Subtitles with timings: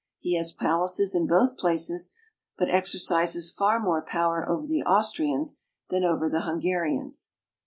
[0.17, 2.11] He has palaces in both places,
[2.57, 7.33] but exercises far more power over the Austrians than over the Hungarians.